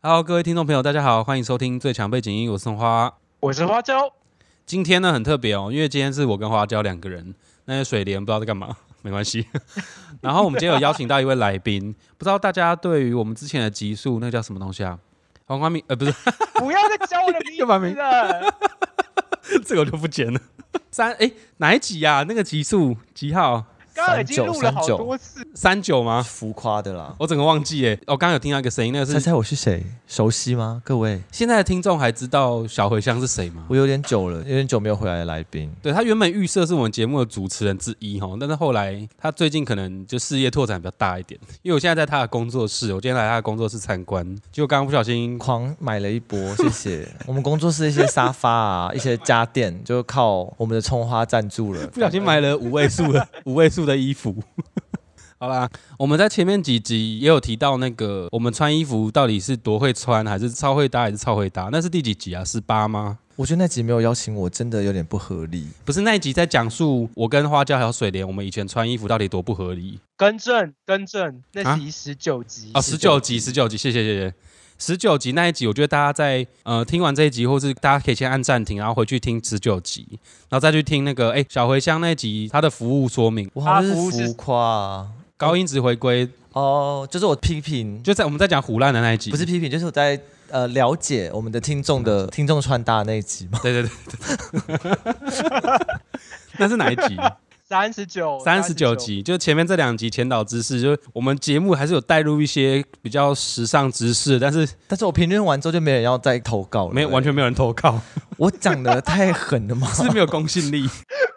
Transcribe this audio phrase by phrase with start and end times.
[0.00, 3.12] Hello，各位听众朋友，大家好，欢迎收听最强背景音，我是宋花。
[3.40, 4.12] 我是花椒，
[4.64, 9.44] 今天呢很特别哦，因为今天是我跟花椒两个人，那些水莲不知道在干嘛， 没关系。
[10.22, 14.96] 然后我们今天有邀请到一位来宾，不知道大家对于我们之前的集数，那个叫什么东西啊？
[15.46, 16.12] 黄光明，呃，不是，
[16.54, 17.40] 不要再叫我的
[17.80, 18.54] 名字了。
[19.66, 20.40] 这个我就不剪了。
[20.92, 22.22] 三，哎，哪一集啊？
[22.28, 23.64] 那个集数几号？
[23.98, 26.22] 刚刚已经录了好多次，三九吗？
[26.22, 27.12] 浮夸的啦。
[27.18, 27.98] 我整个忘记耶。
[28.06, 29.84] 我刚刚有听到一个声音，那个是猜猜我是谁？
[30.06, 30.80] 熟悉吗？
[30.84, 33.64] 各位，现在的听众还知道小茴香是谁吗？
[33.68, 35.68] 我有点久了，有点久没有回来的来宾。
[35.82, 47.08] 对他原本预设是我们节目的主持人之一哈，但是后来他最近可能就事业拓展比较大一点，因为我现在在他的工作室，我今天来他的工作室参观，结果刚刚不小心狂买了一波，谢谢。
[47.26, 51.84] 我们工作室一些沙发啊，一些家电，就靠我们的葱花赞助了。
[51.92, 54.36] 不小心买了五位数的五位数的衣服。
[55.40, 61.68] 好啦，我们在前面几集也有提到那个我们穿衣服到底是多会穿，还是超会搭，还是超会搭？
[61.70, 62.44] 那是第几集啊？
[62.44, 63.18] 十八吗？
[63.36, 65.68] 我觉得那集没有邀请我，真的有点不合理。
[65.84, 74.34] 不是那一集在讲述我跟花椒还有水莲，我们以前穿衣服到底多不合理更正更正，那啊是十九集啊，十九集，十九集，谢谢谢谢。
[74.78, 80.06] 十九集那一集，我觉得大家在呃听完这一集，或是大家可以先按暂停，然后回去听十九集，
[80.48, 85.08] 然后再去听那个哎小茴香那一集它的服务说明，哇好浮夸啊。
[85.36, 93.58] 高音质回归，哦，就是我批评，就在我们在讲胡烂的那一集，不是批评，就是我在呃了解我们的听众的 听众穿搭那一集嘛。
[93.62, 93.90] 对对对
[94.66, 94.78] 对，
[96.58, 97.16] 那是哪一集？
[97.68, 108.00] 三十九三十九，集，就前面这两集前导知识，就是我们节目还是有带入一些比较时尚知识，但是但是我评论完之后就没人要再投稿了，没有完全没有人投稿，
[108.38, 109.86] 我讲的太狠了吗？
[109.92, 110.88] 是没有公信力。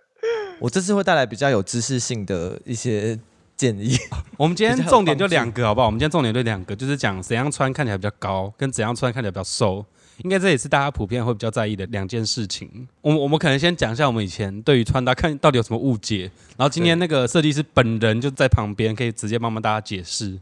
[0.59, 3.19] 我这次会带来比较有知识性的一些
[3.58, 3.98] 建议。
[4.38, 5.88] 我们今天重点就两个，好不好？
[5.88, 9.86] 我们今天重点就两个，就是讲怎样穿看起来比较高，跟怎样穿看起来比较瘦。
[10.24, 12.88] 应该这也是大家普遍会比较在意的两件事情。
[13.02, 20.40] 我们我们可能先讲一下我们以前对于穿搭看到底有什么误解，然后今天那个设计师本人就在旁边，可以直接帮忙大家解释。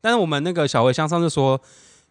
[0.00, 1.60] 但是我们那个小茴香上次说，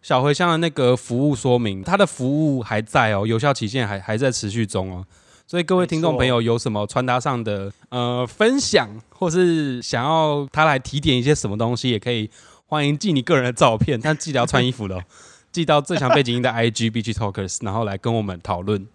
[0.00, 5.04] 小茴香的那个服务说明，它的服务还在哦，有效期限还还在持续中哦。
[5.46, 12.30] 所以各位听众朋友有什么穿搭上的呃分享，或是想要他来提点一些什么东西，也可以
[12.64, 15.04] 欢迎寄你个人的照片，但记得要穿衣服的哦，
[15.52, 18.86] 寄到最强背景音的 IG B G Talkers，然后来跟我们讨论。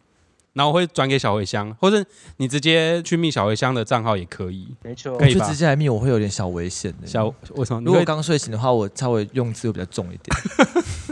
[0.54, 2.04] 然后我会转给小茴香，或者
[2.38, 4.68] 你直接去密小茴香的账号也可以。
[4.82, 7.06] 没错可，以吧就直接来密我会有点小危险的。
[7.06, 7.82] 小为什么？
[7.86, 10.36] 如果刚睡醒的话，我稍微用字又比较重一点。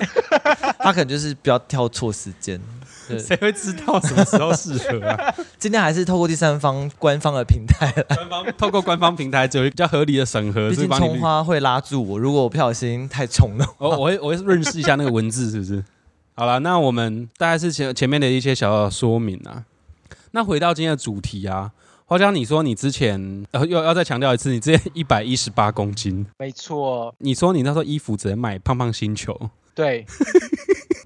[0.81, 2.59] 他可能就是不要挑错时间。
[3.07, 5.33] 对，谁会知道什么时候适合啊？
[5.59, 12.19] 今天还是透过第三方官方的平台来，官方透过官方平台，只有一个比较合理的审核，毕竟是帮你葱花会拉住我。
[12.19, 15.83] 如果我不小心太冲了，我我会我会认识一下那个文字，是不是？
[16.35, 19.63] 好了，那我们大概是前前面的一些小小的说明啊。
[20.31, 21.71] 那回到今天的主题啊，
[22.05, 30.05] 花椒，你说你之前呃又要再强调一次，你之前 一百一十八公斤，没错，你说你那时候衣服只能买胖胖星球，对，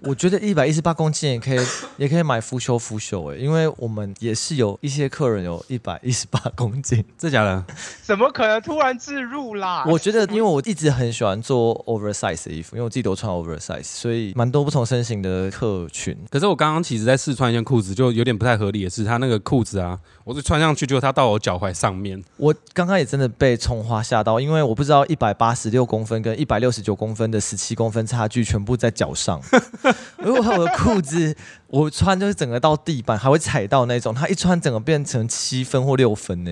[0.04, 1.60] 我觉得一百一十八公斤也可以，
[1.98, 7.04] 也可以买腐朽腐朽哎，因为我们也是有一些客人有一百一十八 公斤。
[7.18, 7.64] 这假的？
[8.04, 9.84] 怎么可能突然自入啦？
[9.88, 16.18] 我觉得，因为我一直很喜欢做 oversize 的衣服，因为我自己都穿 oversize，所以蛮多不同身形的客群。
[16.30, 29.42] 可是我刚刚其实在试穿一件裤子，就有点不太合理的是，它那个裤子啊，我是穿上去，结果它到我脚踝上面，我刚刚也真的被葱花吓到，因为我不知道一百八十六公分跟一百六十九公分的十七公分差距全部在脚上。
[30.20, 31.36] 如果我的裤子
[31.68, 36.52] 我穿就是整个到地板还会踩到那种，他一穿整个变成七分或六分呢。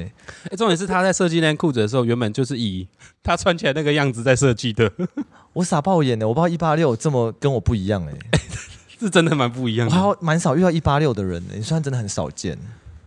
[0.52, 2.88] 哎、重点是他在设计那件裤子的时候，原本就是以
[3.24, 4.92] 他穿起来那个样子在设计的，
[5.53, 8.39] 我傻爆眼的，我不知道一八六这么跟我不一样哎，
[9.00, 9.95] 是真的蛮不一样的。
[9.95, 12.57] 我还蛮少遇到一八六的人呢，你算真的很少见。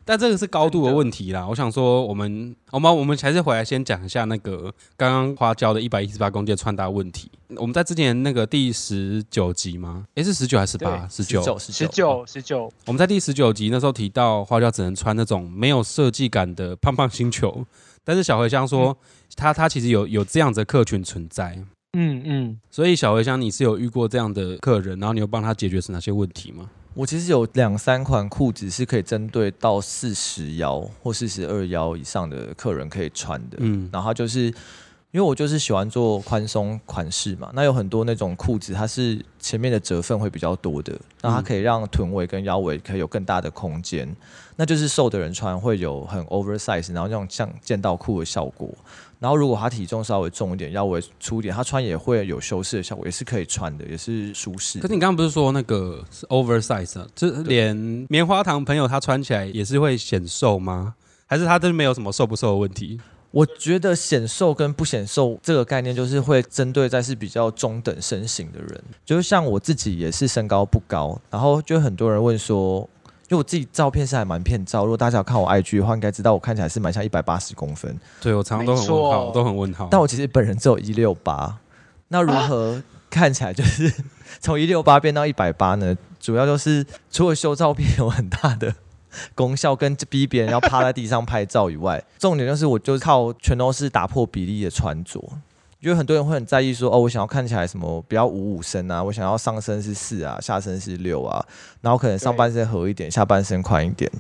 [0.05, 1.47] 但这个是高度的问题啦。
[1.47, 7.31] 我想说，我们我们我们还是回来先讲一下那个刚刚花椒的一百一十八公斤的穿搭问题。
[7.57, 10.07] 我们在之前那个第十九集吗？
[10.15, 11.09] 诶，是十九还是十八？
[11.09, 11.59] 十九。
[11.59, 17.65] 十十九十九，我们在第十九集那时候提到，花椒只能穿那种没有设计感的胖胖星球。
[18.03, 18.97] 但是小茴香说，
[19.37, 21.59] 他他其实有有这样子的客群存在。
[21.93, 26.71] 嗯嗯，所以小茴香，你是有遇过这样的客人，然后你有帮他解决是哪些问题吗？
[26.95, 34.47] 我其实有两三款裤子是可以针对到四十腰或四十二腰以上的客人可以穿的，嗯，然后它就是
[35.13, 40.93] 因为我就是喜欢做宽松款式嘛，那有很多那种裤子，它是前面的折缝会比较多的，
[41.23, 44.15] 那它可以让臀围跟腰围可以有更大的空间，
[44.57, 48.69] 那就是瘦的人穿会有很 oversize，然后那种像剑道裤的效果。
[49.21, 54.89] 然后如果他体重稍微重一点，腰围粗一点，他穿也会有修饰的效果，也是可以穿的，也是舒适可。
[54.89, 57.77] 是你刚刚不是说那个是 oversize，啊就是连
[58.09, 60.95] 棉花糖朋友他穿起来也是会显瘦吗？
[61.27, 62.99] 还是他真的没有什么瘦不瘦的问题？
[63.31, 72.89] 我觉得显瘦跟不显瘦这个概念，就是会针对在是比较中等身形的人，就是像我自己也是身高不高，然后就很多人问说，
[73.31, 79.87] 因为我自己照片是还蛮骗照，如果大家有看我 IG 的话，应该知道我看起来是蛮像一百八十公分，对我常常都很问号，都很问号。
[79.89, 81.59] 但我其实本人只有一六八，
[82.09, 83.93] 那如何 看起来就是
[84.41, 85.97] 从一六八变到一百八呢？
[86.19, 88.75] 主要就是除了修照片有很大的
[89.37, 95.23] 功效，跟逼别人要趴在地上拍照以外，重点就是我就靠全都是打破比例的穿着。
[95.81, 101.45] 因为很多人会很在意说，哦，我想要看起来什么比较五五身啊，我想要上身是四啊，下身是六啊，
[101.81, 104.11] 然后可能上半身合一点，下半身宽一点。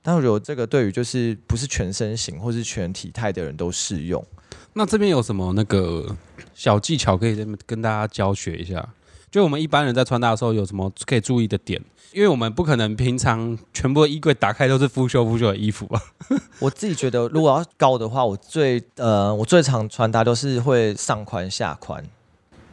[0.00, 4.24] 但我觉得这个对于就是不是全身型或是全体态的人都适用。
[4.72, 6.16] 那这边有什么那个
[6.54, 8.88] 小技巧可以跟跟大家教学一下？
[9.32, 11.82] 就我们一般人在穿搭的时候有什么可以注意的点？
[12.12, 15.98] 因为我们不可能平常全部的衣柜打开都是腐朽腐朽的衣服吧。
[16.60, 22.04] 我自己觉得，如果要高的话，我最呃，我最常穿搭都是会上宽下宽，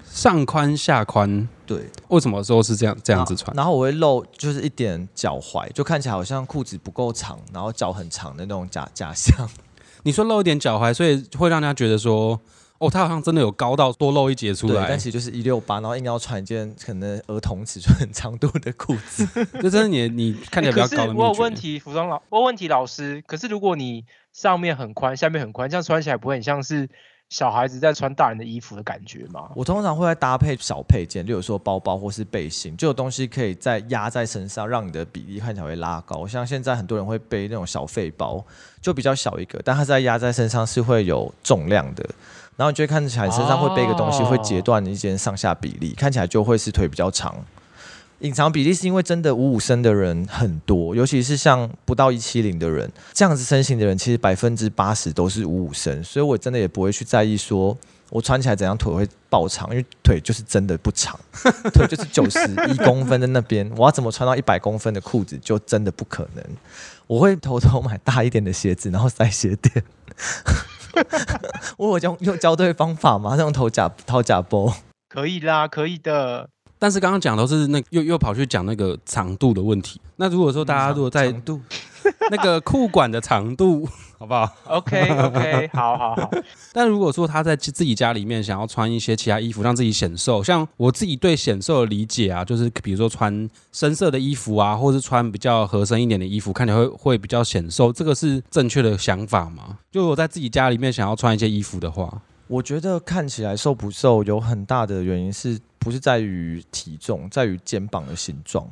[0.04, 3.56] 上宽下宽，对，为什么说是这样这样子穿？
[3.56, 9.50] 然后我会露就是一点脚踝，就看起来好像裤子不够长，然后脚很长的那种假假象。
[10.04, 12.38] 你说露一点脚踝，所以会让人家觉得说，
[12.80, 19.28] 哦，他好像真的有高到多露一截出对，来但，其实就是一六八，然后硬要穿一件可能儿童尺寸很长度的裤子。
[19.62, 21.54] 这真的你你看起来比较可是高我有问。
[21.60, 23.22] 题，服装老，我有问题，老师。
[23.28, 26.88] 可是如果你上面很宽，下面很宽，这样穿起来不会很像是
[27.28, 29.50] 小孩子在穿大人的衣服的感觉吗？
[29.56, 36.26] 我通常会在搭配小配件，例如说包包或是背心，就有东西可以再压在身上，让你的比例看起来会拉高。
[36.26, 38.42] 像现在很多人会背那种小费包，
[38.82, 42.08] 就比较小一个，但它在压在身上是会有重量的，
[42.60, 47.34] 然后你就会看起来身上会背一个东西，哦会截断你一件上下比例，看起来就会是腿比较长。
[48.20, 57.78] 隐藏比例是因为真的五五身的人很多，尤其是像不到一七零的人，这样子身形的人，其实百分之八十都是五五身，所以我真的也不会去在意说
[58.10, 61.18] 我穿起来怎样腿会爆长，因为腿就是真的不长，
[61.72, 66.44] 腿就是九十一公分的那边，我要怎么穿到一百公分的裤子就真的不可能。
[67.08, 69.82] 我会偷偷买大一点的鞋子，然后塞鞋垫。
[71.78, 73.32] 我有用用教对方法吗？
[73.36, 74.74] 那种头假掏假波。
[75.10, 76.50] 可以啦，可以的。
[76.78, 80.00] 但是刚刚讲都是那又又跑去讲那个长度的问题。
[80.16, 81.60] 那如果说大家如果在度，
[82.32, 83.88] 那个裤管的长度，
[84.20, 86.30] 好不好？OK OK，好好好。
[86.74, 99.78] 但如果说他在自己家里面想要穿一些其他衣服，让自己显瘦，像我自己对显瘦的理解啊，就是比如说穿深色的衣服啊，或是穿比较合身一点的衣服，看起来会会比较显瘦，这个是正确的想法吗？
[99.90, 108.68] 就我在自己家里面想要穿一些衣服的话，我觉得看起来瘦不瘦有很大的原因是不是在于体重，在于肩膀的形状。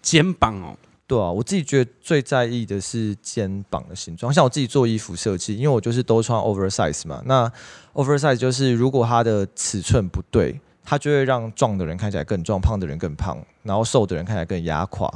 [0.00, 0.76] 肩膀哦，
[1.08, 4.34] 对啊，我自己觉得最在意的是肩膀的形状。
[4.34, 7.22] 像我自己做衣服设计，因为我就是都穿 oversize 嘛。
[7.26, 7.48] 那
[7.92, 15.08] oversize 就是如果它的尺寸不对，它就会让壮的人看起来更壮，胖的人更胖，然后瘦的人看起来更压垮。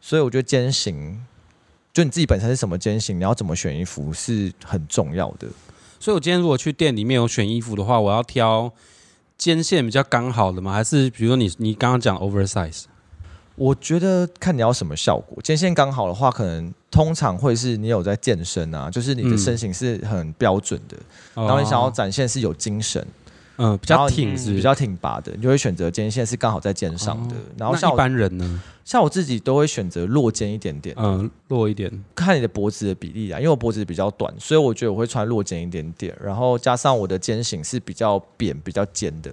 [0.00, 1.20] 所以我觉得肩型，
[1.92, 5.48] 就你自己本身是什么肩型，你要怎么选衣服是很重要的。
[5.98, 8.72] 所以我今天如果去店里面有选衣服的话，我要挑
[9.36, 10.72] 肩线比较刚好的吗？
[10.72, 12.84] 还是比如说你你刚刚讲 oversize？
[13.56, 20.96] 我觉得看你要什么效果，肩线刚好的话，可能通常会是你有在健身啊，就是你的嗯身形是很标准的，
[21.34, 23.06] 然然后你想要展现是有精神，
[23.56, 24.54] 嗯比较挺是不是？
[24.56, 27.36] 比较挺拔的，你就会选择肩线是刚好在肩上的。
[27.56, 39.32] 然后像一般人呢，像我自己都会选择落肩一点点，嗯落一点，看你的脖子的比例啊，因为我脖子比较短，所以我觉得我会穿落肩一点点，然后加上我的肩型是比较扁、比较尖的，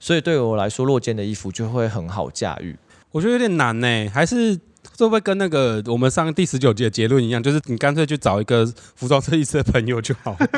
[0.00, 2.76] 所以对我来说落肩的衣服就会很好驾驭。
[3.12, 4.54] 我觉得有点难呢，还是
[4.98, 10.48] 会不会跟那个我们上第十九集的结论一样，就是你干脆去找一个服装设计师的朋友就好了。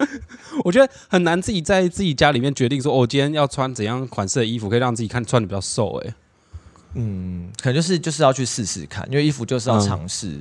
[0.64, 5.96] 我觉得很难自己在自己家里面决定说，哦，我今天要穿怎样款式的衣服，可以让自己看穿的比较瘦。
[6.04, 6.14] 哎，
[6.94, 10.40] 嗯，可能就是就是要去试试看，因为衣服就是要尝试。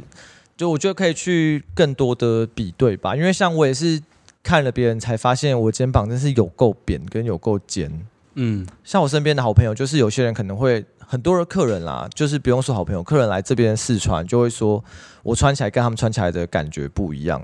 [0.57, 4.01] 就我觉得可以去更多的比对吧，因为像我也是
[4.43, 8.05] 看了别人才发现，我肩膀真是有够扁跟有够尖。
[8.33, 14.83] 嗯，像我身边的好朋友，就是有些人可能会很多的客人啦，就是不用说好朋友，客人来这边试穿就会说，
[15.23, 17.41] 我穿起来跟他们穿起来的感觉不一样。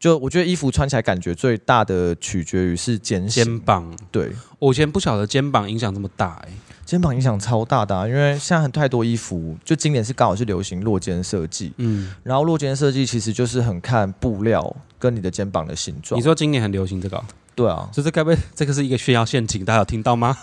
[0.00, 6.48] 就我觉得衣服穿起来感觉最大的取决于是肩，肩膀，对，我以前不晓得肩膀影响这么大哎、
[6.84, 16.18] 肩膀影响超大的、啊，因为现在很太多衣服，就今年是刚好是流行落肩设计，嗯，然后落肩设计其实就是很看布料跟你的肩膀的形状。
[16.18, 16.24] 你。
[16.24, 17.24] 说今年很流行这个哦、
[17.58, 19.64] 对啊，就是该不会这个是一个炫耀陷阱？
[19.64, 20.36] 大家有听到吗？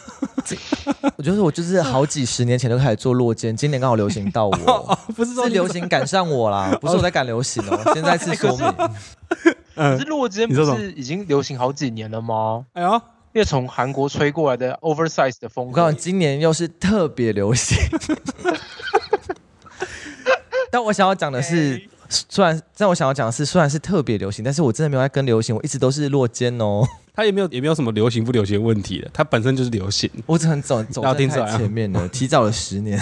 [1.16, 7.80] 我觉得我就是好几十年前就开始做落肩，今年刚好流行到我， 不是是流行赶上我啦， 不是我在赶流行哦。
[7.94, 8.92] 现在是说明， 可
[9.76, 12.66] 嗯是，落肩不是已经流行好几年了吗？
[12.74, 12.92] 哎呦，
[13.32, 17.78] 因为从韩国吹过来的 oversize 的风格我告诉你，，今年又是特别流行。
[20.70, 26.86] 但我想要讲的是，虽然但我想要讲的是，虽然是特别流行，但是我真的没有在跟流行，我一直都是落肩哦。
[27.16, 30.10] 它也没有也没有什么流行不流行的问题的，它本身就是流行。
[30.26, 33.00] 我只能走走在太要听出来啊前面了， 提早了十年。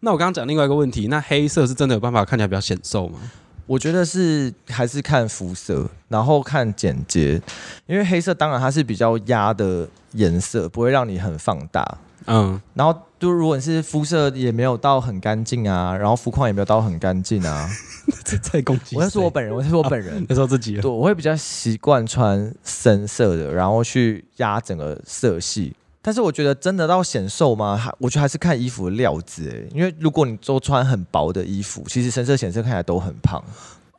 [0.00, 3.20] 那我刚刚讲另外一个问题，那黑色是真的有办法看起来比较显瘦吗？
[3.66, 7.40] 我觉得是还是看肤色，然后看简洁，
[7.86, 11.98] 因为黑色当然它是比较压的颜色，不会让你很放大。
[12.26, 17.68] 嗯，然后就如果你是肤色也没有到很干净啊，然后肤况也没有到很干净啊，
[18.24, 18.96] 这在攻击。
[18.96, 25.74] 我在 说我本人，我在说我本人，在说自己对，我会比较习惯穿深色的，然后去压整个色系。
[26.04, 27.76] 但是我觉得真的到显瘦吗？
[27.76, 33.40] 还我觉得还是看衣服的料子诶，因为如果你都穿很薄的衣服，其实深色显色看起来都很胖。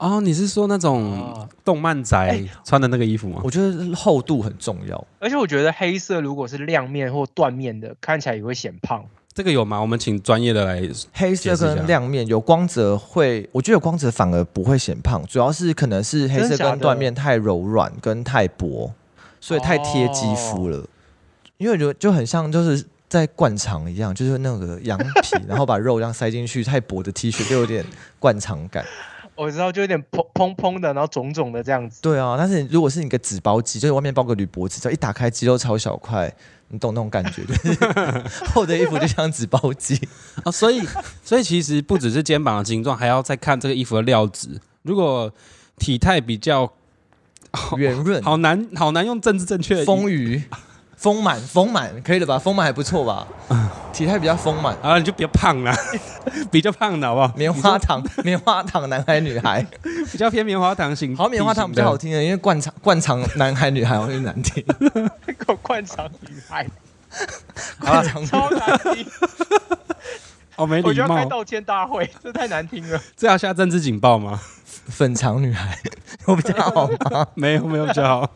[0.03, 3.39] 哦，你是说那种哦动漫仔哎穿的那个衣服吗？
[3.41, 5.07] 我觉得厚度很重要。
[5.17, 9.05] 而且我觉得黑色如果是亮面或缎面的，看起来也会显胖。
[9.33, 9.79] 这个有吗？
[9.79, 10.81] 我们请专业的来。
[11.13, 18.93] 黑色跟亮面有光泽会，我觉得有光泽反而不会显胖，主要是可能是黑色跟缎面太柔软跟太薄，
[19.39, 20.86] 所以太贴肌肤了。
[21.57, 27.86] 因为我觉得就很像就是在灌肠一样，就是那个羊皮， 然后把肉这样塞进去，太薄的 T 恤就有点
[28.19, 28.86] 灌肠感。
[29.35, 32.01] 我知道，就有点砰砰砰的，然后肿肿的这样子。
[32.01, 36.31] 对啊，但是如果是你个纸包肌，就是外面包个铝箔纸，只要一打开肌肉超小块，
[36.69, 37.43] 你懂那种感觉？
[37.45, 37.73] 就是
[38.53, 39.99] 厚的衣服就像纸包肌。
[40.43, 40.81] 啊，所以
[41.23, 44.61] 所以其实不只是肩膀的形状，还要再看这个衣服的料子。
[44.83, 45.31] 如果
[45.77, 46.71] 体态比较
[47.77, 50.43] 圆润、好难好难用政治正确的丰腴、
[51.03, 52.39] 丰满、丰满，可以了吧？
[52.39, 53.27] 丰满还不错吧？
[53.91, 55.75] 体态比较丰满，啊，你就比较胖了，
[56.50, 57.33] 比较胖的好不好？
[57.36, 59.65] 棉花糖、 棉花糖男孩女孩，
[60.10, 64.63] 比较偏棉花糖型，好，棉花糖比较好听的，因为灌肠灌肠男孩女孩好像难听。
[65.62, 66.65] 灌肠女孩，
[67.81, 69.05] 灌肠超难听，
[70.55, 72.98] 哦，没礼我就要开，道歉大会，这太难听了。
[73.17, 74.39] 这要下政治警报吗？
[74.88, 75.77] 粉肠女孩
[76.25, 77.27] 我比较好吗？
[77.36, 78.29] 没有没有比较好。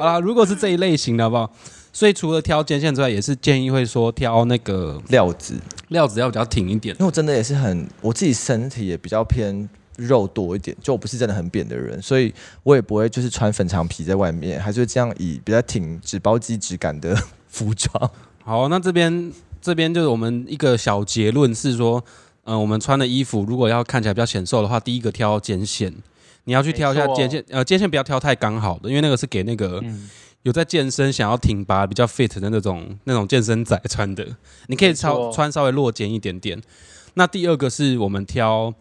[0.00, 1.50] 好啦，如果是这一类型的好不好？
[1.96, 5.54] 所以除了挑肩线之外，也是建议会说挑那个料子，
[5.88, 7.00] 料子要比较挺一点因。
[7.00, 12.30] 为我真的也是很，我自己身体也比较偏肉多一点，就我不是真的很扁的人，所以
[12.64, 17.16] 我也不会就是穿粉肠皮在外面，还是这样以比较挺纸包肌质感的
[17.48, 18.10] 服装。
[18.44, 22.04] 好，那这边这边就是我们一个小结论是说，
[22.44, 25.90] 嗯、我们穿的衣服如果要看起来比较显瘦的话，第一个挑肩线，
[26.44, 30.10] 你要去挑一下肩线，呃，肩线不要挑太刚好的，因为那个是给那个嗯，
[30.46, 34.24] 有在健身想要挺拔比较 fit 的那种那种健身仔穿的，
[34.68, 36.62] 你可以没错超穿稍微落肩一点点。
[37.14, 38.72] 那第二个是我们挑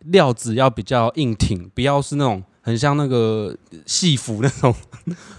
[0.00, 4.74] 料子要比较硬挺，不要是那种很像那个戏服那种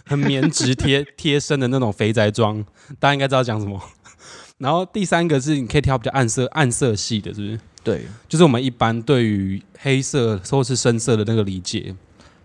[0.06, 2.64] 很棉质贴贴身的那种肥宅装，
[2.98, 3.78] 大家应该知道讲什么。
[4.60, 7.60] 然后第三个是你可以挑比较暗色暗色系的，是不是？
[7.84, 11.94] 对，就是我们一般对于黑色或是深色的那个理解。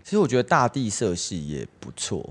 [0.03, 2.27] 其实我觉得大地色系也不错，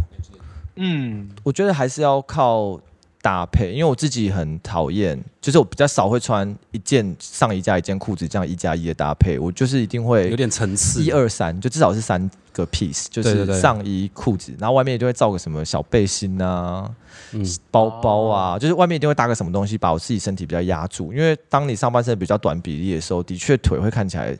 [0.78, 2.80] 嗯，我觉得还是要靠
[3.20, 16.88] 搭配，因为我自己很讨厌，就是我比较少会穿一件上衣加一件裤子这样一加一的搭配，我就是一定会有会点层次，一二三，就至少是三个 piece，就是上衣、裤子，然后外面就会罩个什么小背心啊、
[17.32, 21.12] 嗯，包包啊，就是外面一定会搭个什么东西，把我自己身体比较压住。
[21.12, 24.38] 因为当你上半身比较短比例的时候，的确腿会看起来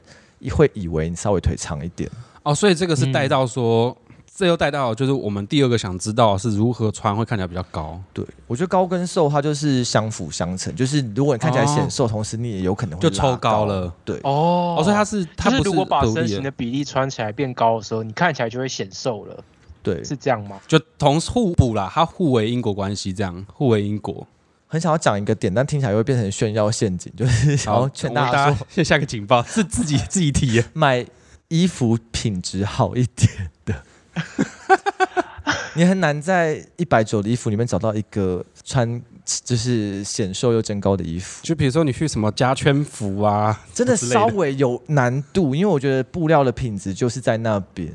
[0.51, 2.09] 会以为你稍微腿长一点。
[2.45, 3.95] 哦，所以这个是嗯带到说，
[4.39, 8.01] 这又带到就是我们第二个想知道是如何穿会看起来比较高。
[8.13, 13.65] 对，我觉得高跟瘦它就是相辅相成，就是如果你看起来显瘦，同时你也有可能会就拉抽高。
[13.65, 13.93] 了。
[14.05, 19.43] 对，哦哦，所以它是它不就是如果把身形的比例穿起来变高的时候，你看起来就会显瘦了，
[19.83, 20.61] 对，是这样吗？
[20.69, 24.25] 就同互补啦，它互为因果关系，这样互为因果。
[24.69, 30.65] 很想要讲一个点，但听起来又会变成炫耀陷阱，就是想要劝大家说，先下个警报，是自己 自己提的。
[30.75, 31.05] 买
[31.49, 33.83] 衣服品质好一点的。
[35.75, 39.01] 你很难在一百九的衣服里面找到一个穿
[39.45, 47.93] 就是显瘦又增高的衣服，就比如说你去什么加圈服啊，真的稍微有难度，因为我觉得布料的品质就是在那边。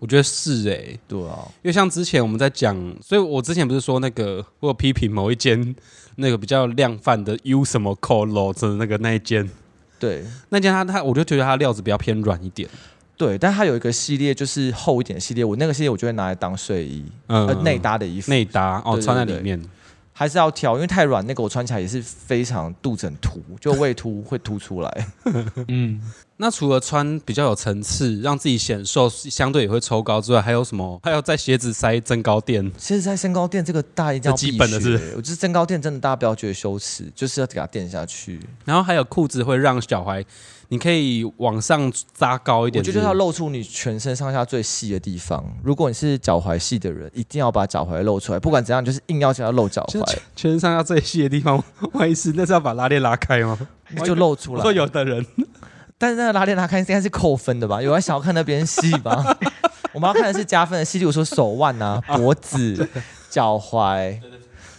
[0.00, 5.74] 我觉得是哎、对啊，因为像之前我们在讲，所以我之前不是说那个我有批评某一间
[6.16, 9.48] 那个比较量贩的 U 什么 Colo 的那个那一间，
[9.98, 10.24] 对。
[10.48, 12.68] 那间它它我就觉得它料子比较偏软一点，
[13.18, 18.30] 对，但它有一个系列就是厚一点的系列，我那个系列我就会拿来当睡衣，嗯呃，内搭的衣服。
[18.30, 19.60] 内搭哦对对对穿在里面，
[20.12, 25.06] 还是要挑，因为太软，那个我穿起来也是非常肚子很凸，就胃凸会凸出来。
[25.66, 26.00] 嗯，
[26.36, 31.00] 那除了穿比较有层次，让自己显瘦，相对也会抽高之外，还有什么？
[31.02, 38.40] 还有在鞋子塞增高垫，鞋子塞增高垫这个大家一定要基本的必学我觉得增高垫真的大家不要觉得羞耻，就是要给它垫下去。
[38.64, 40.24] 然后还有裤子会让脚踝，
[40.70, 45.42] 你可以往上扎高一点，我觉得就是要露出你全身上下最细的地方。
[45.62, 50.04] 如果你是脚踝细的人，一定要把脚踝露出来，不管怎样，就是硬要想要露脚踝，
[50.36, 51.62] 全身上下最细的地方，
[51.94, 53.58] 万一是那是要把拉链拉开吗？
[54.04, 54.58] 就露出来。
[54.58, 55.24] 我说有的人
[55.96, 57.80] 但是那个拉链拉开应该是扣分的吧？
[57.80, 59.36] 有人想要看那边细吧？
[59.94, 62.88] 我们要看的是加分的细，例如说手腕啊、脖子、
[63.30, 64.20] 脚踝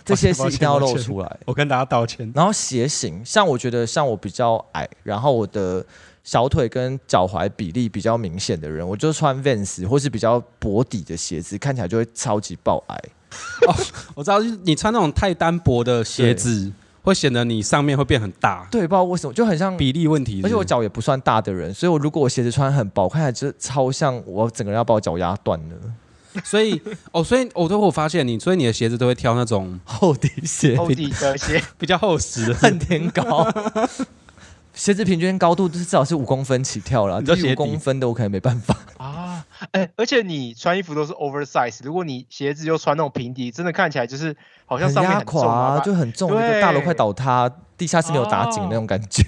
[0.09, 1.37] 这些是一定要露出来。
[1.45, 2.31] 我跟大家道歉。
[2.35, 5.85] 然后鞋型，像我觉得像我比较矮，然后我的
[6.23, 12.99] 小腿跟脚踝比例比较明显的人，我就穿 Vans 或是比较薄底的鞋子，看起来就会超级爆矮。
[14.15, 16.71] 我知道，就是你穿那种太单薄的鞋子，
[17.03, 19.77] 会显得你上面会变很大，对，不知道为什么就很像。
[19.77, 20.47] 比例问题是是。
[20.47, 25.75] 而且我脚也不算大的人，所以我如果我鞋子穿很薄，看起来就超像我整个人要把我脚压断了。
[26.43, 26.81] 所以
[27.11, 32.53] 哦，所以我都会发现你，所以你的鞋子都会挑那种厚底鞋，厚底的鞋， 比较厚实的。
[32.53, 33.47] 恨天高。
[34.73, 38.77] 鞋子平均高度至少是五公分起跳了，低于五公分的我可能没办法。
[38.97, 44.33] 啊，哎、而且你穿衣服都是 oversize，如果你鞋子又穿那种平底，真的看起来就是
[44.65, 49.25] 好像上面压很重垮就很重，那个大楼快倒塌，地下室没有打紧那种感觉。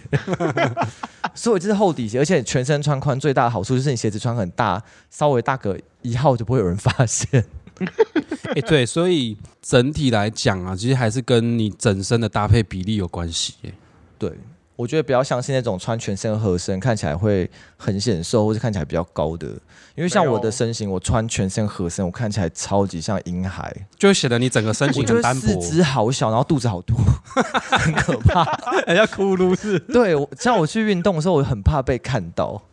[1.33, 7.43] 所以这是厚底鞋，而且全身穿宽最大的好处就是你鞋子穿很大，稍微大个一号就不会有人发现。
[8.53, 13.73] 哎、对，所以整体来讲啊，其实还是跟你整身的搭配比例有关系耶。
[14.19, 14.31] 对，
[14.75, 19.47] 我觉得不要像是那种穿全身合身，看起来会很显瘦，或者看起来比较高的。
[19.95, 26.95] 因为像我的身形，我穿全身合身，我看起来超级像婴孩，就会显得你整个身形很单四薄，肢好小，然后肚子好多，
[27.35, 28.43] 很可怕。
[28.87, 29.77] 人家骷髅是。
[29.79, 32.63] 对，我像我去运动的时候，我很怕被看到。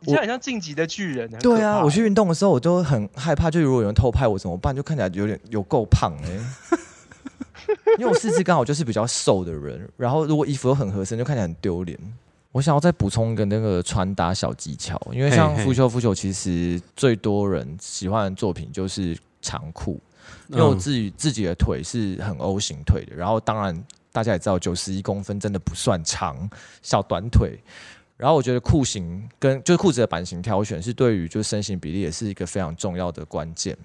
[0.00, 1.28] 你现在很像晋级的巨人。
[1.28, 4.74] 很对啊，我去运动的时候，我就很害怕，就如果有人偷拍我怎么办？
[4.74, 6.78] 就看起来有点有够胖哎、
[7.98, 11.98] 因为我四肢刚好就是比较瘦的人，然后如果衣服又很合身，就看起来很丢脸。
[12.50, 20.00] 我想要再补充一个那个穿搭小技巧，因为像嘿嘿浮球浮球，其实最多人喜欢的作品就是长裤，
[20.48, 26.48] 因为我嗯自己自己的腿是很 O 型腿的，然后当然大家也知道九十一公分真的不算长，
[26.82, 27.58] 小短腿。
[28.16, 33.76] 然后我觉得裤型跟就是裤子的版型挑选是对于就是身形比例也是一个非常重要的关键。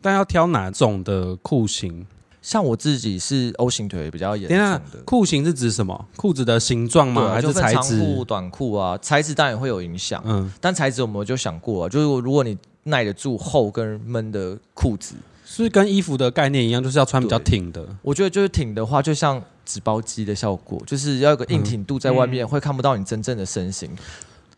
[0.00, 2.06] 但要挑哪种的裤型？
[2.42, 6.06] 像我自己是 O 型腿比较严重的，裤型是指什么？
[6.16, 7.22] 裤子的形状吗？
[7.22, 8.24] 啊，还就是分长裤、材质？
[8.24, 10.22] 短裤啊，材质当然也会有影响。
[10.24, 17.86] 嗯，但材质我们就想过啊，就是如果你耐得住厚跟闷的裤子，是跟衣服的概念一样，就是要穿比较挺的。
[18.02, 23.90] 我觉得就是挺的话，就像纸包肌的效果，就是要有个硬挺度在外面，嗯会看不到你真正的身形。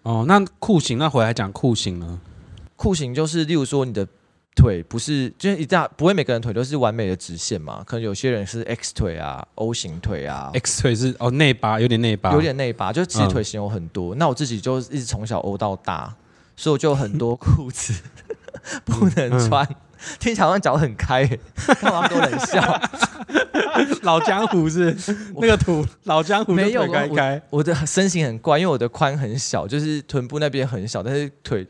[0.03, 2.21] 哦，那裤型，那回来讲裤型呢？
[2.77, 4.07] 裤型就是，例如说你的
[4.55, 10.51] 腿不是，就是一大不会每个人腿都是完美的直线嘛，可能有些人是 X 腿啊、O 型腿啊。
[10.55, 14.15] X 腿是哦内八，有点内八，有点内八，就其实嗯腿型有很多。
[14.15, 16.15] 那我自己就一直从小 O 到大，
[16.55, 17.95] 所以我就有很多裤子
[18.85, 19.67] 不能嗯穿。
[20.19, 21.25] 听起来好像脚很开，
[21.81, 22.61] 干嘛给我冷笑？
[24.03, 24.93] 老江湖是
[25.37, 31.65] 那个土老江湖就没有腿开开，我的身形很怪，因为我的髋很小，就是臀部那边很小，但是腿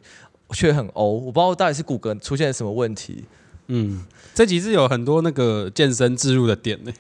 [0.52, 1.12] 却很 O。
[1.12, 3.24] 我不知道到底是骨骼出现了什么问题。
[3.68, 6.92] 嗯，这集是有很多那个健身置入的点呢。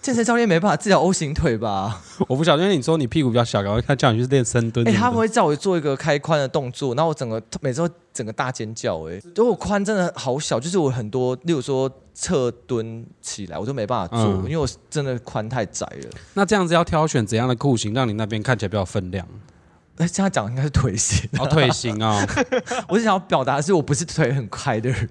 [0.00, 2.00] 健身教练没办法治疗 O 型腿吧？
[2.28, 5.04] 我不晓得，因为你说你屁股比较小，然后他叫你去练深蹲哎、什么的。
[5.04, 16.10] 他们会叫我做一个开髋的动作，然后我整个每次都整个大尖叫、哎，因为我髋真的好小，就是我很多，例如说侧蹲起来，我都没办法做，嗯因为我真的髋太窄了。
[16.34, 19.26] 那这样子要挑选怎样的裤型，让你那边看起来比较有分量？
[19.98, 21.28] 哎、这样讲应该是腿型。
[21.38, 22.24] 哦，腿型啊、
[22.88, 25.08] 我是想要表达的是，我不是腿很开的人。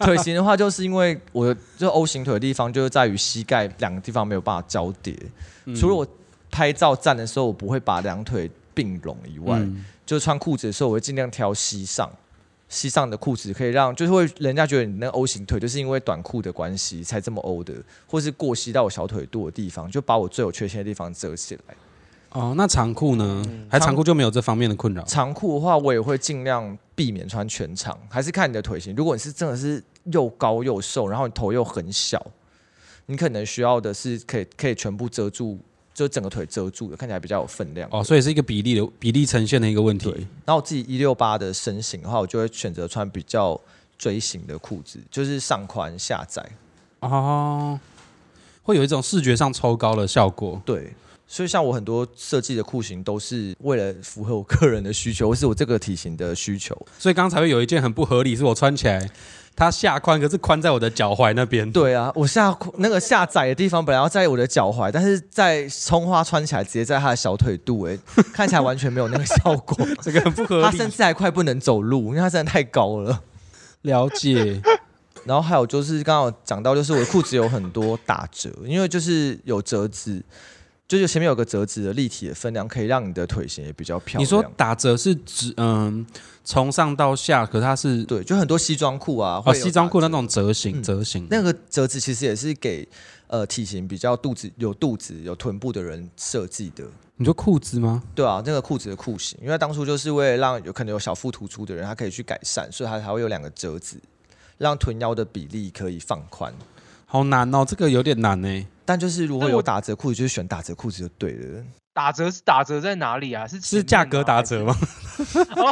[0.00, 5.16] 腿型的话，就是因为我就 O 型腿的地方，就是在于膝盖两个地方没有办法交叠。
[5.64, 6.06] 嗯除了我
[6.50, 12.10] 拍照站的时候，我不会把两腿并拢以外，嗯就是穿裤子的时候，我会尽量挑膝上。
[12.68, 17.72] 膝上的裤子，可以让就是会人家觉得你那个 O 型腿，就是因为短裤的关系才这么 O 的，
[18.08, 21.76] 或是过膝到我小腿肚的地方，就把我最有缺陷的地方遮起来。
[22.36, 23.42] 哦，那长裤呢？
[23.46, 25.02] 嗯还长裤就没有这方面的困扰。
[25.04, 28.94] 长裤的话，我也会尽量避免穿全长，还是看你的腿型。
[28.94, 32.24] 如果你是真的是又高又瘦，然后你头又很小，
[33.06, 35.58] 你可能需要的是可以可以全部遮住，
[35.94, 37.88] 就整个腿遮住的，看起来比较有分量。
[37.90, 43.58] 哦，所以是一个比例的比例呈现的一个问对题。，然后我自己一六八的身形的话，我就会选择穿比较
[43.96, 46.46] 锥形的裤子，就是上宽下窄。
[47.00, 47.80] 哦，
[48.62, 50.60] 会有一种视觉上抽高的效果。
[50.64, 50.92] 对，
[51.28, 56.74] 所以像我很多设计的裤型都是为了符合我个人的需求，或是我这个体型的需求。
[56.98, 59.10] 所以刚才会有一件很不合理，是我穿起来
[59.56, 61.70] 它下宽，可是宽在我的脚踝那边。
[61.72, 67.98] 对啊，我下那个下窄的地方本来要在我的脚踝，但是在葱花穿起来直接在他的小腿肚、哎，
[68.32, 69.86] 看起来完全没有那个效果。
[70.00, 70.76] 这个很不合理他理。
[70.76, 73.22] 甚至还快不能走路，因为他真的太高了。
[73.82, 74.60] 了解。
[75.24, 80.22] 然后还有就是刚刚有讲到，就是我的裤子有很多打折，因为就是有折子，
[80.88, 84.22] 就是前面有个折子的立体的分量，可以让你的腿型也比较漂亮。
[84.22, 86.06] 你说打折是指嗯
[86.44, 91.26] 从上到下，可它是对，就很多西装裤啊，哦西装裤那种折型嗯折型。
[91.28, 92.88] 那个折子其实也是给
[93.26, 96.84] 呃体型比较肚子有肚子有臀部的人设计的。
[97.16, 98.02] 你说裤子吗？
[98.14, 103.98] 对啊，那个裤子的裤型，因为当初就是为了让有可能有小腹突出的人，他可以去改善，所以他才会有两个折子，
[104.58, 106.54] 让臀腰的比例可以放宽。
[107.06, 108.66] 好难哦，这个有点难呢。
[108.84, 111.64] 但就是如果有打折裤子，就是选打折裤子就对了。
[111.92, 113.46] 打折是打折在哪里啊？
[113.46, 114.76] 是是价格打折吗？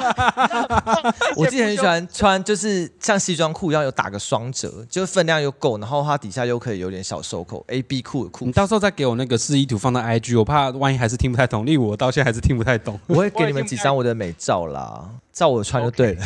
[1.36, 8.52] 我自己很喜欢穿，就是像西装裤一样有打个双折，就是分量又够，然后它底下又可以有点小收口，A B 裤的裤你。
[8.52, 11.66] 到时候再给我那个示意图放到 IG，我怕万一还是听不太懂。
[11.66, 12.98] 例如我到现在还是听不太懂。
[13.06, 16.24] 我会给你们几张我的美照啦，照我穿就对了。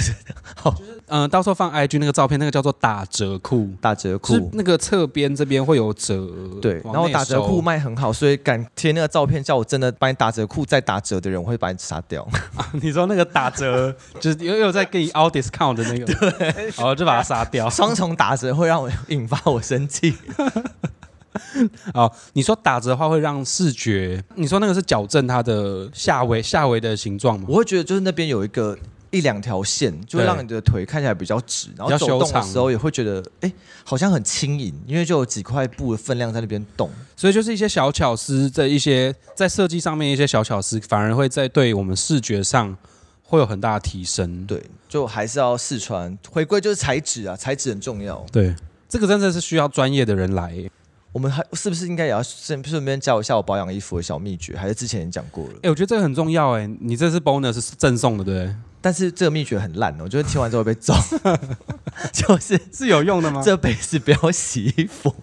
[1.09, 6.29] 嗯、到时候放 IG 那个照片，那个叫做打折裤，打折就是裤，那个侧边这边会有折。
[6.61, 12.27] 对，然后打折裤卖很好，所以敢贴那个照片叫我真的把你打折裤再打折的人，我会把你杀掉。
[12.81, 17.68] 你说那个打折，就是又有在给你凹 discount 的那个，对，然后就把他杀掉。
[17.71, 20.14] 双重打折会让我引发我生气。
[21.94, 27.47] 哦，你说打折的话会让视觉，你说那个是矫正它的下围下围的形状吗？
[27.49, 28.77] 我会觉得就是那边有一个
[29.11, 33.53] 一两条线，就会让你的腿看起来比较直，然后走动的时候也会觉得，哎，
[33.85, 36.90] 好像很轻盈，因为就有几块布的分量在那边动。
[37.16, 42.77] 所以就是一些小巧思，在一些在设计上面一些小巧思，反而会在对我们视觉上
[43.23, 44.47] 会有很大的提升。
[44.47, 48.25] 对，就还是要试穿，回归就是材质啊，材质很重要。
[48.31, 48.55] 对，
[48.88, 50.71] 这个真的是需要专业的人来耶。
[51.11, 54.55] 我们还是不是应该也要顺顺便教一下我保养衣服的小秘诀？
[54.55, 55.55] 还是之前也讲过了？
[55.62, 58.55] 哎、我觉得这个很重要哎，你这是 bonus 是赠送的，对不对？
[58.80, 60.94] 但是这个秘诀很烂哦，我觉得听完之后会被揍。
[62.12, 63.42] 就是是有用的吗？
[63.44, 65.14] 这辈子不要洗衣服。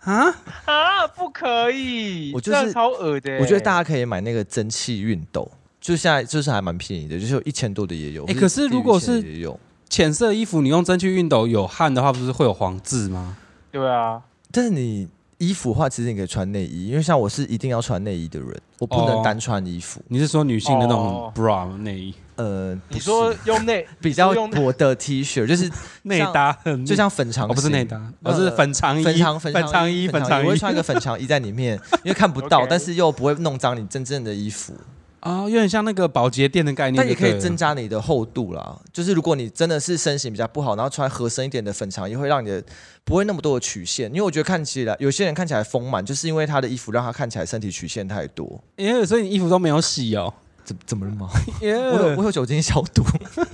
[0.00, 0.28] 啊，
[0.66, 3.40] 啊，不可以，我就是超恶的欸。
[3.40, 8.24] 我觉得大家可以买那个蒸汽熨斗，就现在就是还蛮便宜的，就是有一千多的也有。
[8.24, 13.36] 或哎可是低于1000如果是浅色衣服你用蒸汽熨斗有汗的话，不是会有黄渍吗？
[13.72, 20.00] 对啊，但是你衣服的话，其实你可以穿内衣，因为像我是一定要穿内衣的人，我不能哦单穿衣服。
[20.08, 25.70] 你是说女性的那种哦 bra 内衣呃，你说用内 比较薄的 T 恤，就是
[26.02, 34.74] 内搭很，就像粉长哦不是型内搭，呃而是粉长衣，粉长粉粉长衣，粉长衣我会穿一个粉长衣在里面，因为看不到 但是又不会弄脏你真正的衣服，
[35.20, 38.78] 啊，有点像那个保洁店的概念，但也可以增加你的厚度啦。
[38.92, 42.62] 就是如果你真的是身形比较不好，然后穿合身一点的粉长衣，会让你的
[43.04, 44.10] 不会那么多的曲线。
[44.10, 48.62] 因为我觉得看起来有些人看起来丰满，就是因为他的衣服让他看起来身体曲线太多。
[48.76, 50.32] 因为所以你衣服都没有洗哦。
[50.66, 51.30] 怎怎么了吗？
[51.62, 53.02] 我我有我有酒精消毒，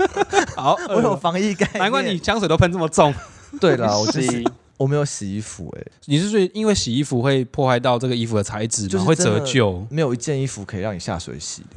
[0.56, 1.78] 好， 我有防疫概念。
[1.78, 3.14] 难怪你香水都喷这么重。
[3.60, 4.42] 对啦，我就是
[4.78, 9.04] 我没有洗衣服、欸，你是说因为洗衣服会破坏到这个衣服的材质吗？
[9.04, 9.86] 会折旧。
[9.90, 11.76] 没有一件衣服可以让你下水洗的。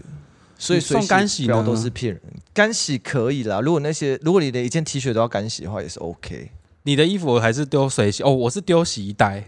[0.57, 2.21] 所以你送水干洗都是骗人，
[2.53, 3.59] 干洗可以啦。
[3.59, 6.49] 如果那些如果你的一件 T 恤都要干洗的话，也是 OK。
[6.83, 9.43] 你的衣服我还是丢水洗哦，我是丢洗衣袋，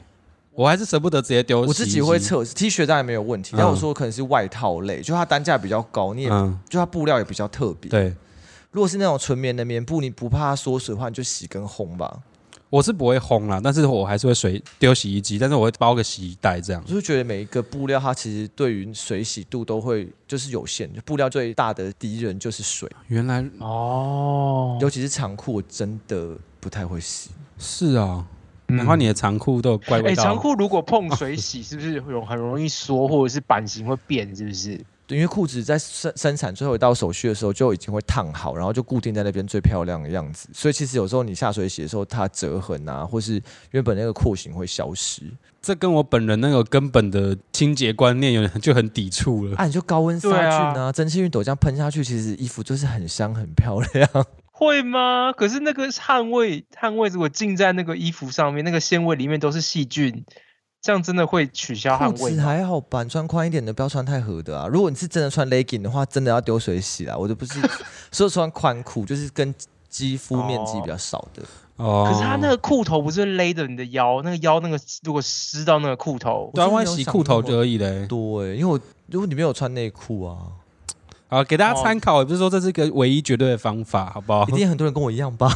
[0.58, 1.70] 我还是舍不得直接丢洗衣机。
[1.70, 7.92] 我自己会测 T 恤当然没有问题，嗯但我说可能是外套类，就它单价比较高，你也、嗯，就它布料也比较特别。
[7.92, 8.16] 对，
[8.72, 12.22] 如果是那种纯棉的棉布，你不怕它缩水的话，你就洗跟烘吧。
[12.72, 27.30] 我是不会烘啦，但是我还是会水丢洗衣机，但是我会包个洗衣袋这样就是觉得每一个布料它其实对于水洗度都会就是有限，就布料最大的敌人就是水，原来哦，尤其是长裤，我真的不太会洗。
[27.60, 28.26] 是啊，
[28.68, 30.24] 嗯难怪你的长裤都有怪哎，味道。
[30.24, 34.36] 长裤如果碰水洗，是不是会有很容易缩，或者是版型会变？
[34.36, 34.80] 是不是？
[35.08, 40.50] 因为裤子在生生产最后一道手续的时候就已经会烫好，然后就固定在那边最漂亮的样子。
[40.52, 45.22] 所以其实有时候你下水洗的时候，它折痕啊，或是原本那个廓形会消失。
[45.62, 49.56] 这跟我本人那个根本的清洁观念有点就很抵触了。
[49.56, 54.10] 啊，你就高温杀对菌啊啊，蒸汽熨斗这样喷下去，其实衣服就是很香很漂亮。
[54.58, 55.32] 会吗？
[55.34, 60.26] 可是那个汗味，汗味如果浸在那个衣服上面，那个纤维里面都是细菌，
[60.82, 62.44] 这样真的会取消汗裤子味吗？
[62.44, 64.68] 还好吧，你穿宽一点的，不要穿太合的啊。
[64.68, 67.16] 如果你是真的穿 legging 的话，真的要丢水洗啊。
[67.16, 67.62] 我就不是
[68.12, 69.54] 说穿宽裤，就是跟
[69.88, 71.44] 肌肤面积比较少的。
[71.76, 78.08] 哦，可是它那个裤头不是勒着你的腰，那个腰那个如果湿到那个裤头，对啊，我真的万一洗裤头就而已嘞。
[78.08, 80.38] 对，因为我如果你没有穿内裤啊，
[81.30, 84.54] 好，给大家哦参考，也不是说这是个唯一绝对的方法，好不好一？
[84.54, 85.52] 定很多人跟我一样吧？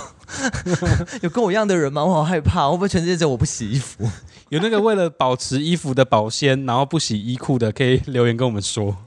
[1.21, 2.03] 有跟我一样的人吗？
[2.03, 4.10] 我好害怕，会不会全世界只有我不洗衣服？
[4.49, 8.97] 有那个为了保持衣服的保鲜，然后不洗衣裤的，可以留言跟我们说，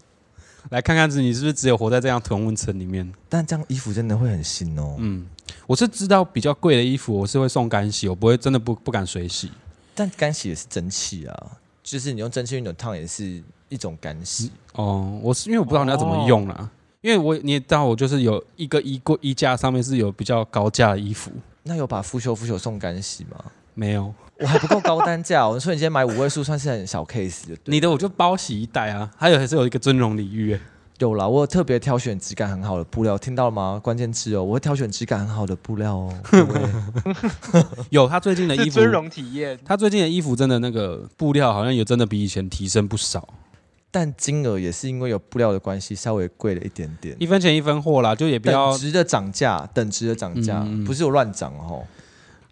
[0.70, 3.12] 来看看你是不是只有活在这样同温层里面。
[3.28, 4.96] 但这样衣服真的会很新哦。
[4.98, 5.26] 嗯，
[5.66, 9.50] 我是知道比较贵的衣服，我是会送干洗，我不会真的不不敢水洗。
[9.94, 11.46] 但干洗也是蒸汽啊，
[11.82, 13.42] 就是你用蒸汽熨斗烫也是
[13.74, 14.50] 一种干洗。
[14.74, 21.30] 哦，我是因为我不知道你要怎么用啦，因为我你也知道，我就是有一个衣柜衣架上面是有比较高价的衣服，
[21.64, 23.36] 那有把腐朽腐朽送干洗吗？
[23.74, 30.60] 没有我还不够高单价、哦，我说你今天买五位数算是很小 case 你的我就包洗衣袋啊，还有还是有一个尊荣礼遇耶。
[30.98, 33.80] 有啦，我有特别挑选质感很好的布料，听到了吗？
[33.82, 36.14] 关键字哦，我会挑选质感很好的布料哦。
[37.90, 39.58] 有他最近的衣服 尊，荣体验。
[39.64, 43.28] 他最近的衣服真的那个布料好像也真的比以前提升不少，
[43.94, 47.14] 但金额也是因为有布料的关系，稍微贵了一点点。
[47.20, 51.84] 一分钱一分货啦，就也比较等值的涨价，等值的涨价，嗯嗯不是有乱涨哦。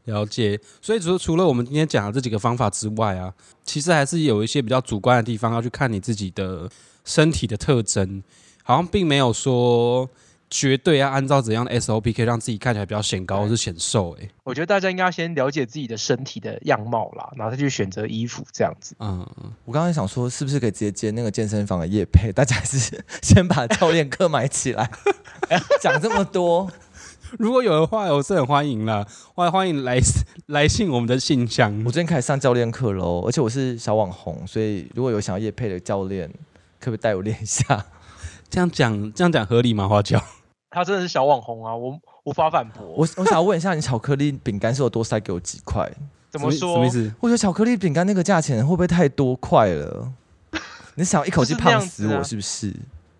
[0.04, 0.56] 了解。
[0.80, 6.70] 所以除除了我们今天讲的这几个方法之外啊，其实还是有一些比较主观的地方要去看你自己的
[7.04, 8.22] 身体的特征，
[8.62, 10.08] 好像并没有说
[10.54, 14.30] 绝对要按照怎样的 SOP 可以让自己看起来比较显高或是显瘦、欸。
[14.44, 18.94] 我觉得大家应该要先了解自己的身体的样貌啦，然后再去选择衣服这样子。
[18.98, 19.26] 嗯，
[19.64, 22.30] 我刚刚想说，是不是可以直接接那个健身房的业配？
[22.30, 24.90] 大家还是 先把教练课买起来。
[25.80, 26.70] 讲这么多，
[27.38, 29.98] 如果有的话，我是很欢迎啦，欢欢迎来
[30.48, 31.90] 来信我们的信箱我。
[31.90, 36.28] 最近开始上教练课喽，而且我是小网红，所以如果有想要业配的教练，
[36.78, 37.86] 可不可以带我练一下？
[38.50, 39.88] 这样讲，这样讲合理吗？
[39.88, 40.22] 花椒？
[40.72, 42.82] 他真的是小网红啊，我无法反驳。
[42.96, 45.88] 我我想要问一下，你巧克力饼干是有多塞给我几块？
[46.30, 46.72] 怎么说？
[46.74, 47.12] 什么意思？
[47.20, 50.10] 我觉得巧克力饼干那个价钱会不会太多块了？
[50.96, 52.74] 你想一口气胖死我是不是？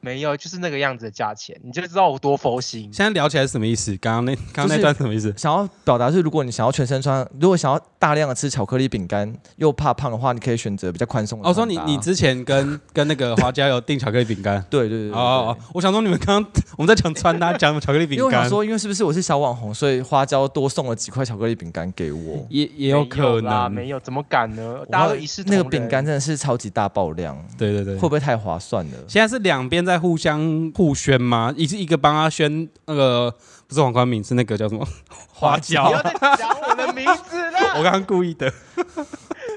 [0.04, 2.90] 没有，就是那个样子的价钱，你就知道我多佛心。
[2.92, 3.96] 现在聊起来是什么意思？
[3.98, 5.32] 刚刚那刚刚那就是段什么意思？
[5.36, 14.62] 想要表达是，如果你想要全身穿，如果想要大量的吃巧克力饼干又怕胖的话，你可以选择比较宽松的哦，说你你之前跟跟那个花椒有订巧克力饼干。
[14.68, 15.58] 对对对对哦哦哦！
[15.74, 22.44] 我想说你们刚刚我们在讲穿搭，讲巧克力饼干，因为我想说，因为是不是我是小网红，所以花椒多送了几块巧克力饼干给我。
[22.50, 24.80] 也也有可啦，能，没有，怎么敢呢？
[24.90, 25.44] 大家都一视。
[25.46, 28.08] 那个饼干真的是超级大爆量，对对对会。
[28.08, 28.98] 不会太划算了？
[29.08, 31.52] 现在是两边在互相互宣吗？
[31.56, 33.34] 一是一个帮他宣那个
[33.66, 34.86] 不是黄冠敏，是那个叫什么
[35.32, 35.92] 花椒不。
[35.92, 37.58] 要再讲我的名字了。
[37.78, 38.52] 我刚刚故意的。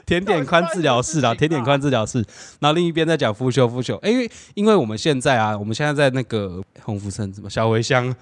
[0.05, 2.23] 甜点宽治疗室啦，甜点宽治疗室，
[2.59, 8.15] 然后另一边在讲腐朽腐朽，哎因为因为我们现在啊，我们现在在那个洪福生什么小茴香，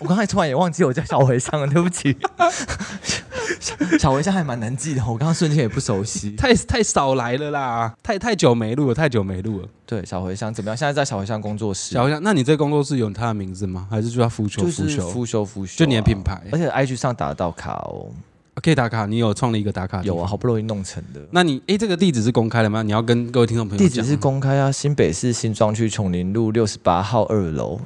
[0.00, 2.16] 我刚才突然也忘记我叫小茴香了，对不起。
[3.60, 6.32] 小 小茴香还蛮难记的，我刚刚瞬间也不熟悉。
[6.36, 9.68] 太太少来了啦，太太久没录了，太久没录了。
[9.86, 10.76] 对，小茴香怎么样？
[10.76, 13.86] 现在在小茴香工作室，小茴香，那你这个工作室有他的名字吗？
[13.90, 15.10] 还是就叫复修就是腐朽？
[15.10, 18.06] 腐朽腐朽啊，就你的品牌而且 IG 上打得到卡哦。
[18.62, 20.02] 可以打卡，你有创立一个打卡？
[20.02, 20.26] 有啊，。
[20.26, 21.20] 好不容易弄成的。
[21.30, 22.82] 那你哎，这个地址是公开的吗？
[22.82, 23.88] 你要跟各位听众朋友讲。
[23.88, 27.80] 地址是公开啊，新北市新庄区琼林路六十八号二楼。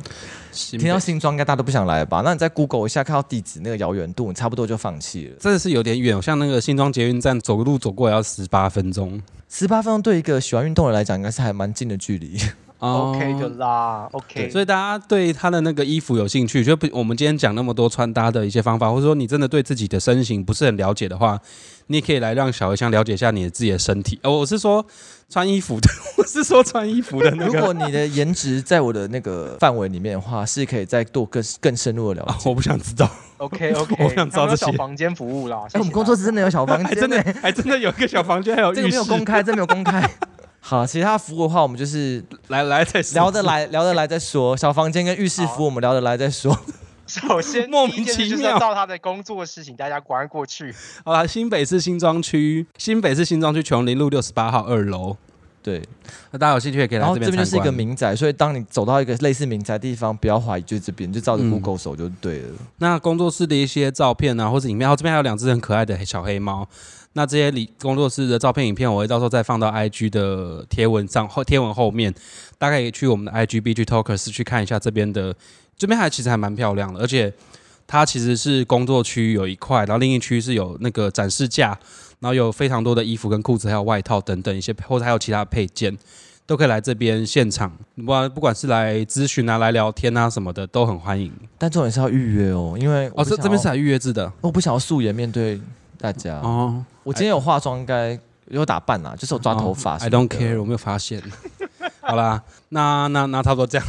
[0.56, 2.22] 新听到新庄应该大家都不想来吧？
[2.24, 5.36] 那你在 Google 一下，看到地址那个遥远度，你差不多就放弃了。
[5.38, 9.20] 真的是有点远，像那个新庄捷运站走路走过来要十八分钟。
[9.48, 12.36] 十八分钟对一个喜欢运动的人来讲，应该是还蛮近的距离。
[12.78, 14.50] OK 的哦啦，OK。
[14.50, 21.40] 所以大家对他的那个衣服有兴趣，就不我们今天讲那么多穿搭的一些方法，或者说你真的对自己的身形不是很了解的话，
[21.86, 24.18] 你也可以来让小茴香了解一下你的自己的身体。
[24.22, 24.84] 哦，我是说
[25.28, 27.52] 穿衣服的， 我是说穿衣服的那个。
[27.52, 32.32] 如果你的颜值在我的那个范围里面的话，是可以再多更更深入的了解。
[32.32, 35.58] 啊我不想知道，OK OK，我想知道这些小房间服务啦。
[35.72, 38.88] 哎，我们工作室真的有小房间，还真的还真的有一个小房间，还有 这个。
[38.88, 40.08] 没有公开，这没有公开。
[40.60, 44.56] 好，其他服务的话，我们就是来来再聊得来，聊得来再说。
[44.56, 46.56] 小房间跟浴室服务，我们聊得来再说。
[47.08, 50.74] 首先莫名其妙就是要到他的工作室，情大家赶快过去。
[51.04, 55.16] 好啦，新北市新庄区，新北市新庄区琼林路六十八号二楼。
[55.62, 55.82] 对，
[56.30, 57.72] 那大家有兴趣也可以来这边参这边就是一个。
[57.72, 62.54] 民宅，所以当你走到一个类似民宅的地方，不要怀疑，就是这边，就照着嗯 Google 走就对了。
[62.78, 66.68] 那工作室的一些照片啊，或者影片，然后这边还有两只很可爱的小黑猫。
[67.14, 72.14] 那这些里工作室的照片、影片，我会到时候再放到 IG 的贴文上后贴文后面，
[72.58, 75.34] 大概可以去我们的 IG BG Talkers 去看一下这边的，
[75.78, 77.32] 这边还其实还蛮漂亮的，而且
[77.86, 81.68] 它其实是工作区有一块，然后另一区是有那个展示架，
[82.20, 85.96] 然后有非常多的衣服跟裤子，还有外套等等一些，或者还有其他配件。
[86.48, 91.32] 都可以来这边现场，不管不管是来咨询啊、来聊天啊什么的，都很欢迎。
[91.58, 95.60] 但重点是要预约哦，因为我哦，这这边是来预约制的我不想要素颜面对
[95.98, 96.36] 大家。
[96.36, 96.84] 哦。
[97.02, 101.20] 我今天有化妆，应该有打扮啦，就是有抓头发、哦 I don't care，我没有发现。
[102.00, 103.84] 好啦，那那那差不多这样。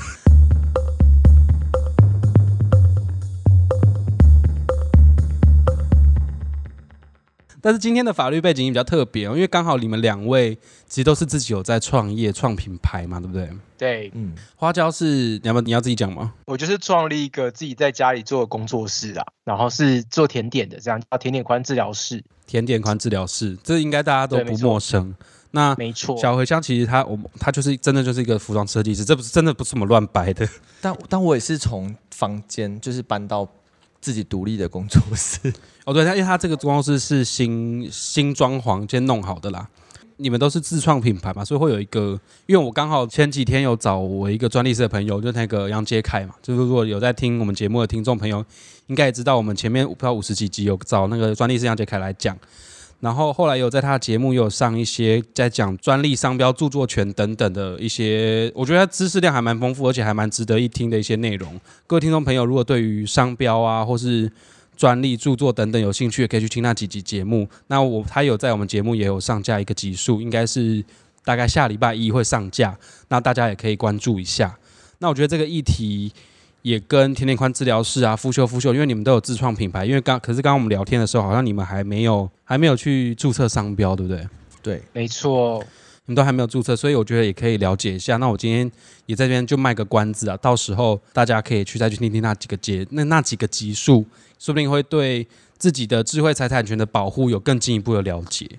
[7.68, 13.50] 但是今天的法律背景也比较特别哦，因为刚好你们两位其实都是自己有在创业、创品牌嘛，对不对？
[13.78, 16.34] 对嗯，花椒是你要不你要自己讲吗？
[16.46, 25.14] 我就是创立一个自己在家里做的工作室啊，然后是做甜点的，这样叫甜点宽治疗室，甜点宽治疗室，这应该大家都不陌生。
[25.52, 26.16] 那没错。
[26.16, 30.48] 小茴香其实他我他就是真的就是一个服装设计师，这不是真的不是我们乱掰的。
[30.80, 33.46] 但但我也是从房间就是搬到
[34.08, 35.54] 自己独立的工作室。
[35.84, 39.68] 哦，对，他因为他这个工作室是新新装潢先弄好的啦。
[40.16, 48.44] 你们都是自创品牌嘛，所以会有一个，因为我刚好前几天有找我一个专利师的朋友，就那个杨杰凯嘛，就是如果有在听我们节目的听众朋友，
[48.88, 52.36] 应该也知道我们前面不知道五十几集有找那个专利师杨杰凯来讲，
[53.00, 61.60] 然后后来有在他的节目也有上一些在讲专利、商标、著作权等等的一些，我觉得他知识量还蛮丰富，而且还蛮值得一听的一些内容。
[61.86, 64.32] 各位听众朋友，如果对于商标啊，或是
[64.76, 67.48] 专利著作等等有兴趣，也可以去听那几集节目。
[67.68, 70.84] 那我他有在我们节目也有上架一个集数，应该是
[71.24, 72.76] 大概下礼拜一会上架，
[73.10, 74.58] 那大家也可以关注一下。
[75.00, 76.12] 那我觉得这个议题
[76.62, 84.28] 也跟甜甜宽治疗室啊、复秀复秀，因为你们都有自创品牌，因为刚可是刚刚我们聊天的时候，好像你们还没有还没有去注册商标，对不对？
[84.62, 85.60] 对，没错，
[86.06, 88.18] 你们都还没有注册，所以我觉得也可以了解一下。
[88.18, 88.70] 那我今天
[89.06, 94.06] 也在这边就卖个关子啊，到时候大家可以去再去听听那几个节那那几个集数，
[94.38, 95.26] 说不定会对
[95.58, 98.50] 自己的智慧财产权的保护有更进一步的了解。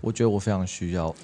[0.00, 1.14] 我觉得我非常需要。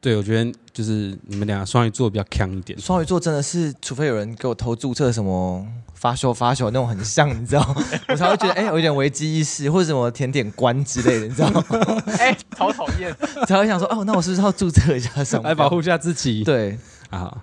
[0.00, 2.78] 对，我觉得就是你们俩双鱼座比较强一点。
[2.78, 7.74] 双鱼座真的是，除非有人给我偷注册什么发秀发秀那种很像，你知道，
[8.08, 11.64] 我才会觉得哎、有一点危机意识，或者什么甜点关之类的，你知道吗？
[12.18, 13.12] 哎、好讨厌。
[13.48, 16.44] 才会想说哦，那我是不是要注册一下什么来保护一下自己。
[16.44, 16.78] 对，
[17.10, 17.42] 啊，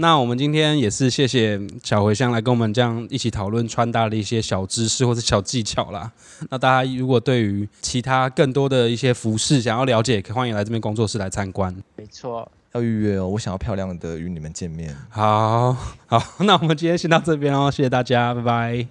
[0.00, 6.10] 那我们今天也是谢谢小茴香来跟我们这样一起讨论穿搭的一些小知识或者小技巧啦。
[6.48, 11.74] 那大家如果对于其他更多的一些服饰想要了解，可以欢迎来这边工作室来参观。
[11.96, 15.76] 没错，要预约哦，我想要漂亮的与你们见面，好
[16.08, 18.86] 好，那我们今天先到这边哦，谢谢大家，拜拜。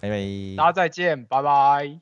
[0.00, 0.16] 拜拜。
[0.56, 1.98] 大家再见，拜拜。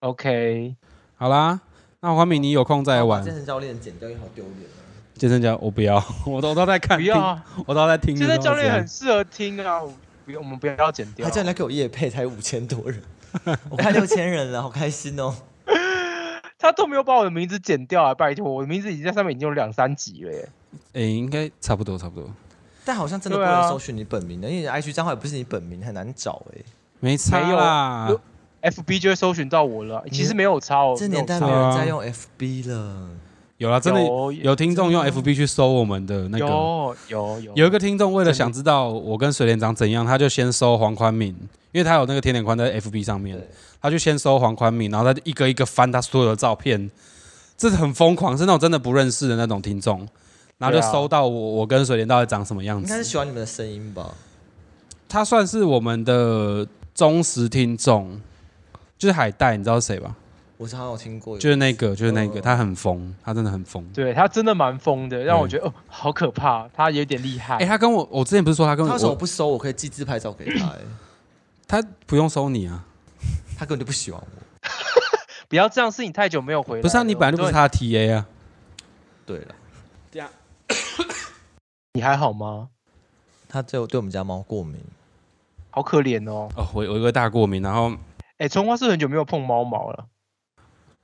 [0.00, 0.76] OK，
[1.16, 1.62] 好啦，
[2.00, 4.83] 那黄敏，你有空再来玩健身教练剪掉，也好丢脸啊。
[5.16, 8.14] 健身教，我不要， 我都我都在看，不要啊，我都在听。
[8.16, 9.80] 健身教练很你适合听啊，
[10.24, 11.30] 不用，我们不要剪掉他。
[11.30, 13.00] 叫人家给我夜配，才五千多人，
[13.70, 15.34] 我看六千人了，好开心哦。
[16.58, 18.14] 他都没有把我的名字剪掉啊！
[18.14, 20.38] 拜托，我的名字已经在上面已经有两三集了耶。
[20.40, 22.30] 知道吗，诶、应该差不多，差不多，
[22.86, 26.62] 但好像真的不能搜寻你本名的，因为你 IG 账号也不是你本名，很难找哎、
[27.00, 28.06] 没差没有啦。
[28.08, 28.20] 有
[28.62, 30.96] FB 就会搜寻到我了，其实没有差哦。
[30.98, 33.10] 这年代没有在用 FB 了。
[33.64, 36.44] 有啦，真的有有听众用 FB 去搜我们的那个。
[36.44, 41.28] 有有有有一个听众为了想知道我跟水莲长怎样，他就先搜黄宽敏，
[41.72, 43.40] 因为他有那个甜点宽在 FB 上面，
[43.80, 46.90] 他就先搜黄宽敏，然后他就一个一个翻他所有的照片，
[47.56, 50.06] 这是很疯狂，是那种真的不认识的那种听众，
[50.58, 53.04] 然后就搜到我我跟水莲到底长什么样子应该是。
[53.04, 54.12] 喜欢你们的声音吧？
[55.08, 58.20] 他算是我们的忠实听众，
[58.98, 60.14] 就是海带，你知道是谁吧？
[60.56, 63.84] 我是好像有听过，就是那个，就是那个，哦他很疯，他真的很疯。
[63.92, 67.56] 对他真的蛮疯的，让我觉得哦，好可怕，他有点厉害。
[67.56, 69.48] 哎、他跟我，我之前不是说他跟我，他说我不收？
[69.48, 70.80] 我可以寄自拍照给他、欸，
[71.66, 72.84] 他不用收你啊？
[73.58, 74.68] 他根本就不喜欢我。
[75.48, 76.82] 不要这样，是你太久没有回来。
[76.82, 78.26] 不是啊，你本来就不是他的 TA 啊。
[79.26, 79.54] 对了，
[80.10, 80.28] 这样
[81.94, 82.68] 你还好吗？
[83.48, 84.80] 他对我对我们家猫过敏，
[85.70, 86.48] 好可怜哦。
[86.56, 87.92] 哦，我我有一个大过敏，然后
[88.38, 90.06] 哎，葱花是很久没有碰猫毛了，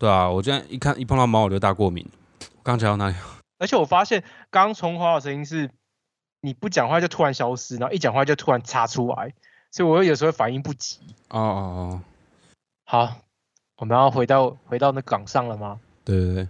[0.00, 2.08] 对啊，我今天一看一碰到猫我就大过敏。
[2.40, 3.16] 我刚讲到哪里？
[3.60, 5.70] 而且我发现刚刚葱花的声音是，
[6.40, 9.34] 你不讲话就突然消失，然后一讲话就突然插出来，
[9.70, 11.00] 所以我有时候反应不及。
[11.28, 11.44] 哦哦
[11.76, 12.00] 哦，
[12.86, 13.16] 好，
[13.76, 15.78] 我们要回到回到那岗上了吗？
[16.02, 16.48] 对对对，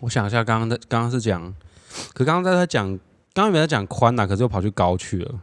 [0.00, 1.54] 我想一下，刚刚的刚刚是讲
[2.14, 2.88] 可刚刚在在讲，
[3.34, 5.38] 刚刚原来讲宽呐，可是又跑去高去了。